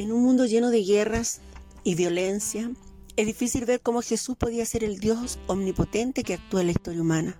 [0.00, 1.42] En un mundo lleno de guerras
[1.84, 2.70] y violencia,
[3.16, 7.02] es difícil ver cómo Jesús podía ser el Dios omnipotente que actúa en la historia
[7.02, 7.38] humana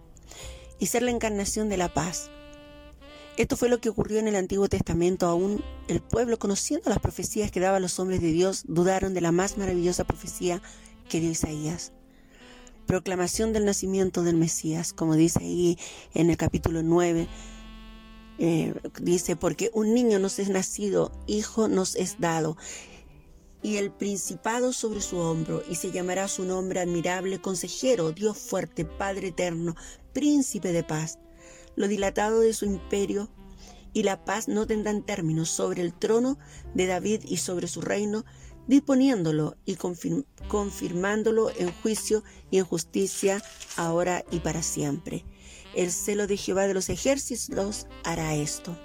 [0.78, 2.30] y ser la encarnación de la paz.
[3.38, 5.26] Esto fue lo que ocurrió en el Antiguo Testamento.
[5.26, 9.32] Aún el pueblo, conociendo las profecías que daban los hombres de Dios, dudaron de la
[9.32, 10.60] más maravillosa profecía
[11.08, 11.92] que dio Isaías.
[12.84, 15.78] Proclamación del nacimiento del Mesías, como dice ahí
[16.12, 17.26] en el capítulo 9.
[18.42, 18.72] Eh,
[19.02, 22.56] dice, porque un niño nos es nacido, hijo nos es dado,
[23.62, 28.86] y el principado sobre su hombro, y se llamará su nombre admirable, consejero, Dios fuerte,
[28.86, 29.76] Padre eterno,
[30.14, 31.18] príncipe de paz.
[31.76, 33.28] Lo dilatado de su imperio
[33.92, 36.38] y la paz no tendrán término sobre el trono
[36.74, 38.24] de David y sobre su reino,
[38.68, 39.76] disponiéndolo y
[40.48, 43.42] confirmándolo en juicio y en justicia,
[43.76, 45.26] ahora y para siempre.
[45.74, 48.76] El celo de Jehová de los ejércitos hará esto.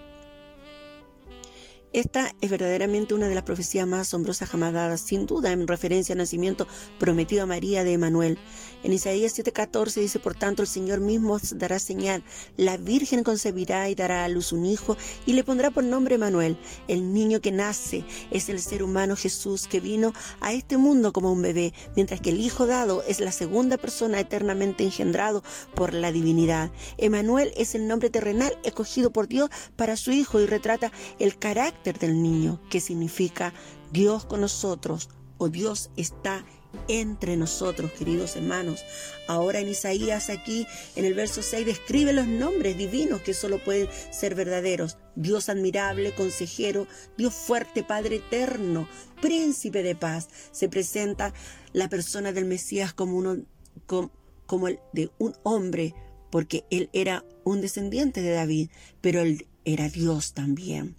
[1.96, 6.12] Esta es verdaderamente una de las profecías más asombrosas jamás dadas, sin duda en referencia
[6.12, 6.68] al nacimiento
[7.00, 8.38] prometido a María de Emanuel.
[8.84, 12.22] En Isaías 7:14 dice, por tanto, el Señor mismo dará señal,
[12.58, 16.58] la Virgen concebirá y dará a luz un hijo y le pondrá por nombre Emanuel.
[16.90, 21.32] El niño que nace es el ser humano Jesús que vino a este mundo como
[21.32, 25.44] un bebé, mientras que el Hijo dado es la segunda persona eternamente engendrado
[25.74, 26.72] por la divinidad.
[26.98, 31.85] Emanuel es el nombre terrenal escogido por Dios para su Hijo y retrata el carácter
[31.94, 33.54] del niño, que significa
[33.92, 36.46] Dios con nosotros o Dios está
[36.88, 38.84] entre nosotros, queridos hermanos.
[39.28, 43.88] Ahora en Isaías aquí, en el verso 6, describe los nombres divinos que solo pueden
[44.12, 44.98] ser verdaderos.
[45.16, 48.88] Dios admirable, consejero, Dios fuerte, Padre eterno,
[49.22, 50.28] príncipe de paz.
[50.52, 51.34] Se presenta
[51.74, 53.38] la persona del Mesías como, uno,
[53.86, 54.12] como,
[54.46, 55.96] como el de un hombre,
[56.30, 58.70] porque él era un descendiente de David,
[59.02, 60.96] pero él era Dios también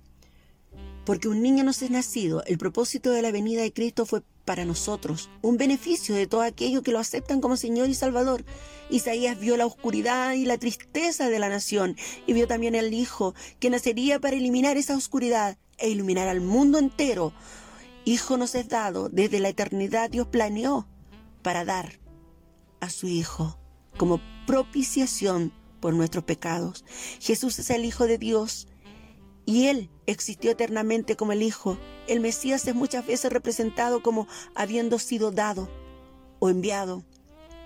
[1.07, 2.43] porque un niño nos es nacido.
[2.45, 6.83] El propósito de la venida de Cristo fue para nosotros, un beneficio de todo aquello
[6.83, 8.45] que lo aceptan como Señor y Salvador.
[8.91, 11.97] Isaías vio la oscuridad y la tristeza de la nación
[12.27, 16.79] y vio también el Hijo que nacería para eliminar esa oscuridad e iluminar al mundo
[16.79, 17.33] entero.
[18.05, 20.87] Hijo nos es dado, desde la eternidad Dios planeó
[21.43, 22.01] para dar
[22.81, 23.59] a su Hijo
[23.97, 26.85] como propiciación por nuestros pecados.
[27.21, 28.69] Jesús es el Hijo de Dios
[29.47, 31.79] y Él existió eternamente como el Hijo.
[32.09, 35.71] El Mesías es muchas veces representado como habiendo sido dado
[36.41, 37.05] o enviado,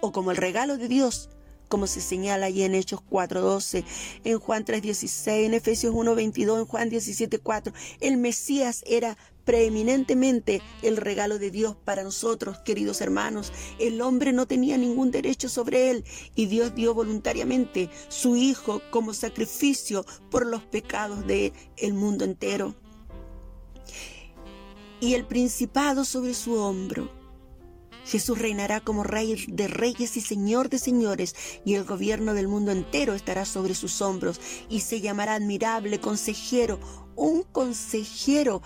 [0.00, 1.30] o como el regalo de Dios,
[1.70, 3.84] como se señala allí en Hechos 4.12,
[4.24, 7.72] en Juan 3.16, en Efesios 1.22, en Juan 17.4.
[8.00, 13.52] El Mesías era preeminentemente el regalo de Dios para nosotros, queridos hermanos.
[13.78, 16.04] El hombre no tenía ningún derecho sobre él
[16.34, 22.74] y Dios dio voluntariamente su Hijo como sacrificio por los pecados del el mundo entero.
[25.00, 27.19] Y el principado sobre su hombro.
[28.10, 32.72] Jesús reinará como rey de reyes y señor de señores, y el gobierno del mundo
[32.72, 36.80] entero estará sobre sus hombros, y se llamará admirable consejero,
[37.14, 38.62] un consejero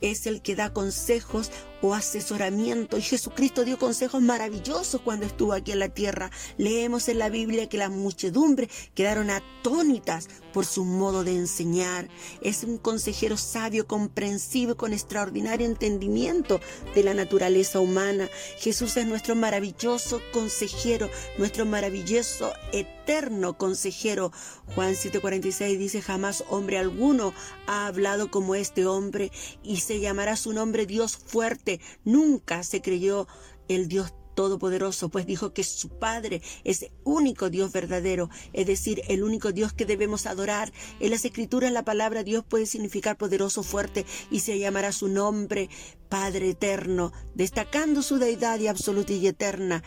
[0.00, 1.50] es el que da consejos
[1.84, 2.96] o asesoramiento.
[2.96, 6.30] Y Jesucristo dio consejos maravillosos cuando estuvo aquí en la tierra.
[6.56, 12.08] Leemos en la Biblia que la muchedumbre quedaron atónitas por su modo de enseñar.
[12.40, 16.58] Es un consejero sabio, comprensivo, con extraordinario entendimiento
[16.94, 18.30] de la naturaleza humana.
[18.56, 24.32] Jesús es nuestro maravilloso consejero, nuestro maravilloso eterno consejero.
[24.74, 27.34] Juan 7:46 dice, jamás hombre alguno
[27.66, 29.30] ha hablado como este hombre
[29.62, 31.73] y se llamará su nombre Dios fuerte
[32.04, 33.26] nunca se creyó
[33.68, 39.02] el Dios Todopoderoso, pues dijo que su Padre es el único Dios verdadero, es decir,
[39.08, 40.72] el único Dios que debemos adorar.
[40.98, 45.70] En las Escrituras la palabra Dios puede significar poderoso, fuerte, y se llamará su nombre
[46.08, 49.84] Padre eterno, destacando su deidad y absoluta y eterna,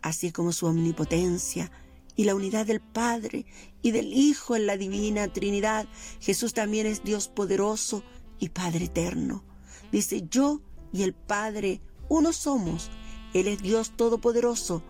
[0.00, 1.70] así como su omnipotencia
[2.16, 3.46] y la unidad del Padre
[3.82, 5.86] y del Hijo en la divina Trinidad.
[6.20, 8.02] Jesús también es Dios poderoso
[8.38, 9.44] y Padre eterno.
[9.92, 10.60] Dice, yo
[10.92, 12.90] y el Padre uno somos.
[13.34, 14.82] Él es Dios Todopoderoso,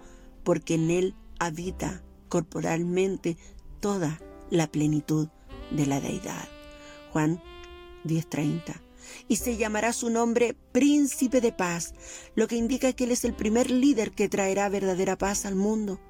[0.44, 3.36] porque en Él habita corporalmente
[3.80, 4.20] toda
[4.50, 5.28] la plenitud
[5.70, 6.48] de la deidad.
[7.12, 7.42] Juan
[8.04, 8.82] 10:30.
[9.28, 11.94] Y se llamará su nombre Príncipe de Paz,
[12.34, 16.00] lo que indica que Él es el primer líder que traerá verdadera paz al mundo.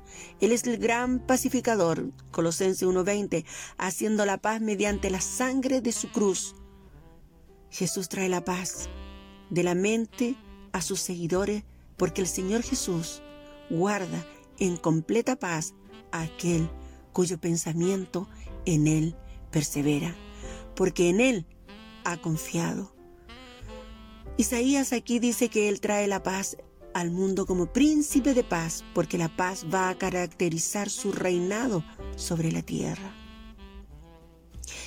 [0.40, 3.44] Él es el gran pacificador, Colosenses 1:20,
[3.78, 6.54] haciendo la paz mediante la sangre de su cruz.
[7.70, 8.88] Jesús trae la paz
[9.50, 10.36] de la mente
[10.72, 11.64] a sus seguidores,
[11.96, 13.22] porque el Señor Jesús
[13.68, 14.24] guarda
[14.58, 15.74] en completa paz
[16.12, 16.68] a aquel
[17.12, 18.28] cuyo pensamiento
[18.64, 19.16] en Él
[19.50, 20.14] persevera,
[20.74, 21.46] porque en Él
[22.04, 22.94] ha confiado.
[24.36, 26.56] Isaías aquí dice que Él trae la paz
[26.94, 31.84] al mundo como príncipe de paz, porque la paz va a caracterizar su reinado
[32.16, 33.19] sobre la tierra.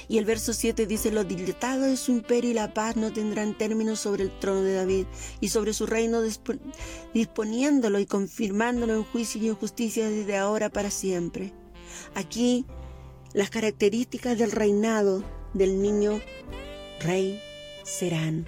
[0.07, 3.57] Y el verso 7 dice, lo dilatado de su imperio y la paz no tendrán
[3.57, 5.06] término sobre el trono de David
[5.39, 6.21] y sobre su reino
[7.13, 11.53] disponiéndolo y confirmándolo en juicio y en justicia desde ahora para siempre.
[12.15, 12.65] Aquí
[13.33, 16.19] las características del reinado del niño
[17.00, 17.39] rey
[17.83, 18.45] serán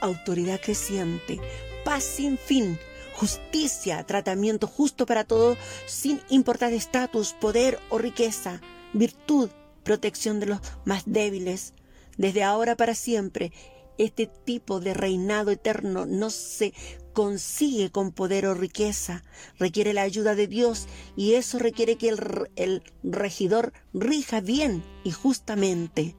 [0.00, 1.40] autoridad creciente,
[1.84, 2.78] paz sin fin,
[3.14, 5.56] justicia, tratamiento justo para todos,
[5.86, 8.60] sin importar estatus, poder o riqueza,
[8.92, 9.50] virtud,
[9.82, 11.74] protección de los más débiles.
[12.16, 13.52] Desde ahora para siempre,
[13.98, 16.72] este tipo de reinado eterno no se
[17.12, 19.22] consigue con poder o riqueza,
[19.58, 25.10] requiere la ayuda de Dios y eso requiere que el, el regidor rija bien y
[25.10, 26.16] justamente.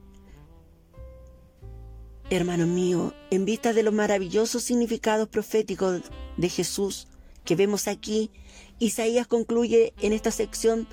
[2.30, 6.02] Hermano mío, en vista de los maravillosos significados proféticos
[6.36, 7.08] de Jesús
[7.44, 8.30] que vemos aquí,
[8.78, 10.88] Isaías concluye en esta sección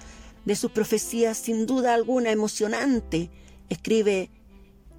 [0.45, 3.29] de sus profecías sin duda alguna emocionante.
[3.69, 4.29] Escribe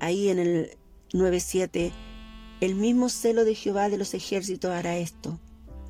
[0.00, 0.78] ahí en el
[1.12, 1.92] 9.7,
[2.60, 5.38] el mismo celo de Jehová de los ejércitos hará esto.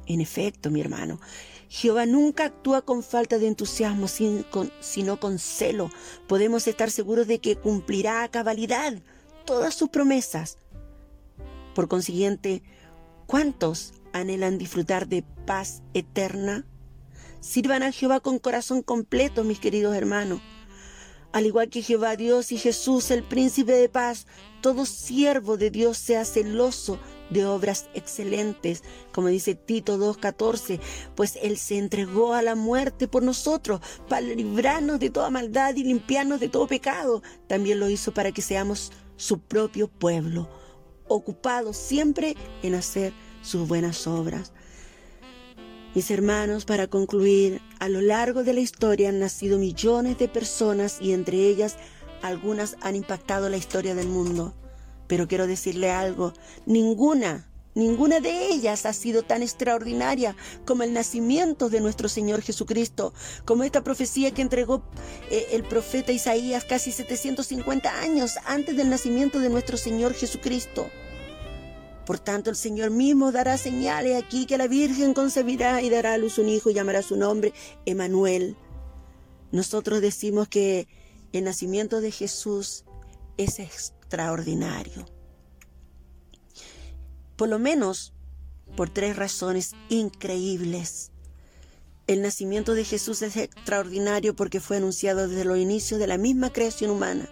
[0.06, 1.20] En efecto, mi hermano,
[1.68, 5.90] Jehová nunca actúa con falta de entusiasmo, sino con celo.
[6.26, 8.94] Podemos estar seguros de que cumplirá a cabalidad
[9.44, 10.58] todas sus promesas.
[11.74, 12.62] Por consiguiente,
[13.26, 16.66] ¿cuántos anhelan disfrutar de paz eterna?
[17.42, 20.40] Sirvan a Jehová con corazón completo, mis queridos hermanos.
[21.32, 24.28] Al igual que Jehová Dios y Jesús, el príncipe de paz,
[24.60, 27.00] todo siervo de Dios sea celoso
[27.30, 30.78] de obras excelentes, como dice Tito 2.14,
[31.16, 35.82] pues Él se entregó a la muerte por nosotros, para librarnos de toda maldad y
[35.82, 37.24] limpiarnos de todo pecado.
[37.48, 40.48] También lo hizo para que seamos su propio pueblo,
[41.08, 43.12] ocupados siempre en hacer
[43.42, 44.52] sus buenas obras.
[45.94, 50.96] Mis hermanos, para concluir, a lo largo de la historia han nacido millones de personas
[51.02, 51.76] y entre ellas
[52.22, 54.54] algunas han impactado la historia del mundo.
[55.06, 56.32] Pero quiero decirle algo,
[56.64, 60.34] ninguna, ninguna de ellas ha sido tan extraordinaria
[60.64, 63.12] como el nacimiento de nuestro Señor Jesucristo,
[63.44, 64.82] como esta profecía que entregó
[65.30, 70.88] eh, el profeta Isaías casi 750 años antes del nacimiento de nuestro Señor Jesucristo.
[72.06, 76.18] Por tanto, el Señor mismo dará señales aquí que la Virgen concebirá y dará a
[76.18, 77.52] luz un hijo y llamará su nombre
[77.86, 78.56] Emanuel.
[79.52, 80.88] Nosotros decimos que
[81.32, 82.84] el nacimiento de Jesús
[83.36, 85.06] es extraordinario.
[87.36, 88.12] Por lo menos
[88.76, 91.10] por tres razones increíbles.
[92.06, 96.52] El nacimiento de Jesús es extraordinario porque fue anunciado desde los inicios de la misma
[96.52, 97.28] creación humana.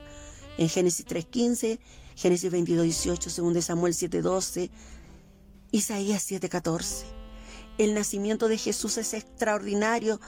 [0.59, 1.81] En Génesis 3.15
[2.21, 4.71] Génesis 22, 18, 2 Samuel 7, 12,
[5.71, 7.07] Isaías 7, 14.
[7.79, 10.21] El nacimiento de Jesús es extraordinario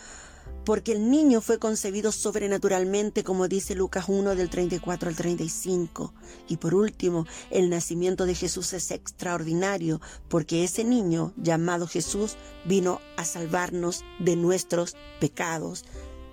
[0.64, 6.14] porque el niño fue concebido sobrenaturalmente, como dice Lucas 1 del 34 al 35.
[6.48, 10.00] Y por último, el nacimiento de Jesús es extraordinario
[10.30, 15.84] porque ese niño llamado Jesús vino a salvarnos de nuestros pecados.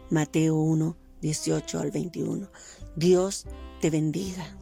[0.10, 2.50] Mateo 1, 18 al 21.
[2.96, 3.46] Dios
[3.82, 4.59] te bendiga.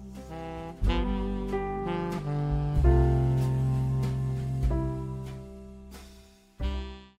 [0.88, 1.17] Mm-hmm.